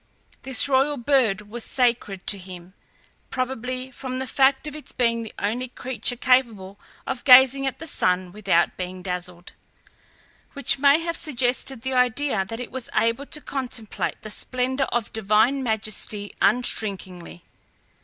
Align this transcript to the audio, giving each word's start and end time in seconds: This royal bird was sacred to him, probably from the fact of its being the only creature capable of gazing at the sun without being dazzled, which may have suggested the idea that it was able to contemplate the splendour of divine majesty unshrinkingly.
This 0.41 0.67
royal 0.67 0.97
bird 0.97 1.41
was 1.47 1.63
sacred 1.63 2.25
to 2.25 2.39
him, 2.39 2.73
probably 3.29 3.91
from 3.91 4.17
the 4.17 4.25
fact 4.25 4.65
of 4.65 4.75
its 4.75 4.91
being 4.91 5.21
the 5.21 5.33
only 5.37 5.67
creature 5.67 6.15
capable 6.15 6.79
of 7.05 7.23
gazing 7.23 7.67
at 7.67 7.77
the 7.77 7.85
sun 7.85 8.31
without 8.31 8.77
being 8.77 9.03
dazzled, 9.03 9.51
which 10.53 10.79
may 10.79 10.99
have 11.01 11.15
suggested 11.15 11.83
the 11.83 11.93
idea 11.93 12.43
that 12.45 12.59
it 12.59 12.71
was 12.71 12.89
able 12.95 13.27
to 13.27 13.41
contemplate 13.41 14.19
the 14.23 14.31
splendour 14.31 14.87
of 14.87 15.13
divine 15.13 15.61
majesty 15.61 16.33
unshrinkingly. 16.41 17.43